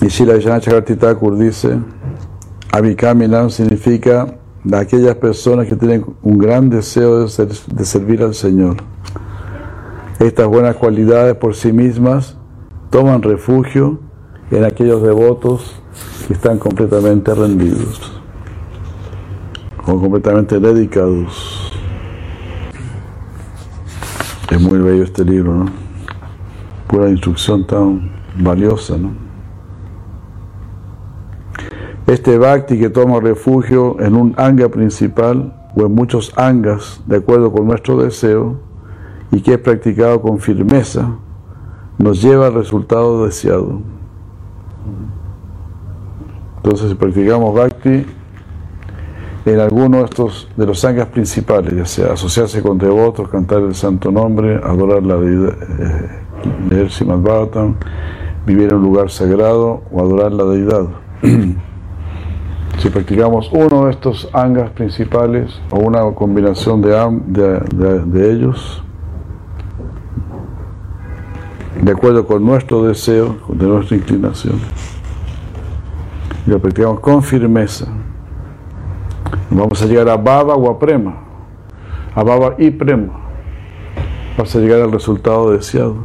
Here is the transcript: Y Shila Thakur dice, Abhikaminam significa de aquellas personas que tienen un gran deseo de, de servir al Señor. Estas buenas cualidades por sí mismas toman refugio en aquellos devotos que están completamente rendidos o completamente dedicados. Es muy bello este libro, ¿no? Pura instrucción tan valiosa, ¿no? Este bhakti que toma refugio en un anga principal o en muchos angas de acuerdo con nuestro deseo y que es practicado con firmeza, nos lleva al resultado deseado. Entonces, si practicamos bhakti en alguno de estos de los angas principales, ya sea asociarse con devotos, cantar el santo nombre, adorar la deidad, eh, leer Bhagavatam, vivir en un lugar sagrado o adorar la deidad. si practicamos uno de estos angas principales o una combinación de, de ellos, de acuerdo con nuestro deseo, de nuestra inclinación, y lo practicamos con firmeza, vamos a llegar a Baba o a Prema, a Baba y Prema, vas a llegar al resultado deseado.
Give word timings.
Y 0.00 0.08
Shila 0.08 0.38
Thakur 0.60 1.38
dice, 1.38 1.78
Abhikaminam 2.72 3.50
significa 3.50 4.34
de 4.64 4.76
aquellas 4.76 5.16
personas 5.16 5.66
que 5.66 5.76
tienen 5.76 6.04
un 6.22 6.38
gran 6.38 6.70
deseo 6.70 7.26
de, 7.26 7.46
de 7.46 7.84
servir 7.84 8.22
al 8.22 8.34
Señor. 8.34 8.76
Estas 10.18 10.46
buenas 10.46 10.76
cualidades 10.76 11.34
por 11.36 11.54
sí 11.54 11.72
mismas 11.72 12.36
toman 12.90 13.22
refugio 13.22 13.98
en 14.50 14.64
aquellos 14.64 15.02
devotos 15.02 15.82
que 16.26 16.34
están 16.34 16.58
completamente 16.58 17.34
rendidos 17.34 18.22
o 19.86 19.98
completamente 19.98 20.60
dedicados. 20.60 21.72
Es 24.50 24.60
muy 24.60 24.78
bello 24.78 25.02
este 25.02 25.24
libro, 25.24 25.54
¿no? 25.54 25.66
Pura 26.86 27.08
instrucción 27.08 27.66
tan 27.66 28.12
valiosa, 28.36 28.96
¿no? 28.98 29.31
Este 32.06 32.36
bhakti 32.36 32.78
que 32.78 32.90
toma 32.90 33.20
refugio 33.20 33.96
en 34.00 34.16
un 34.16 34.34
anga 34.36 34.68
principal 34.68 35.54
o 35.76 35.86
en 35.86 35.94
muchos 35.94 36.32
angas 36.36 37.00
de 37.06 37.16
acuerdo 37.16 37.52
con 37.52 37.66
nuestro 37.66 37.96
deseo 38.02 38.56
y 39.30 39.40
que 39.40 39.54
es 39.54 39.58
practicado 39.58 40.20
con 40.20 40.38
firmeza, 40.38 41.16
nos 41.98 42.20
lleva 42.20 42.48
al 42.48 42.54
resultado 42.54 43.24
deseado. 43.24 43.80
Entonces, 46.56 46.90
si 46.90 46.94
practicamos 46.96 47.54
bhakti 47.54 48.04
en 49.44 49.60
alguno 49.60 49.98
de 49.98 50.04
estos 50.04 50.48
de 50.56 50.66
los 50.66 50.84
angas 50.84 51.08
principales, 51.08 51.74
ya 51.74 51.86
sea 51.86 52.12
asociarse 52.12 52.62
con 52.62 52.78
devotos, 52.78 53.28
cantar 53.28 53.62
el 53.62 53.74
santo 53.74 54.10
nombre, 54.10 54.60
adorar 54.62 55.02
la 55.04 55.16
deidad, 55.16 55.56
eh, 55.78 56.22
leer 56.68 56.90
Bhagavatam, 57.04 57.76
vivir 58.44 58.70
en 58.70 58.76
un 58.76 58.82
lugar 58.82 59.10
sagrado 59.10 59.82
o 59.90 60.00
adorar 60.00 60.32
la 60.32 60.44
deidad. 60.44 60.86
si 62.82 62.90
practicamos 62.90 63.48
uno 63.52 63.84
de 63.84 63.92
estos 63.92 64.28
angas 64.32 64.70
principales 64.70 65.62
o 65.70 65.78
una 65.78 66.02
combinación 66.16 66.82
de, 66.82 67.60
de 67.68 68.32
ellos, 68.32 68.82
de 71.80 71.92
acuerdo 71.92 72.26
con 72.26 72.44
nuestro 72.44 72.82
deseo, 72.82 73.36
de 73.50 73.66
nuestra 73.68 73.96
inclinación, 73.96 74.58
y 76.44 76.50
lo 76.50 76.58
practicamos 76.58 76.98
con 76.98 77.22
firmeza, 77.22 77.86
vamos 79.48 79.80
a 79.80 79.86
llegar 79.86 80.08
a 80.08 80.16
Baba 80.16 80.56
o 80.56 80.68
a 80.68 80.76
Prema, 80.76 81.14
a 82.16 82.22
Baba 82.24 82.56
y 82.58 82.72
Prema, 82.72 83.12
vas 84.36 84.56
a 84.56 84.58
llegar 84.58 84.80
al 84.80 84.90
resultado 84.90 85.52
deseado. 85.52 85.98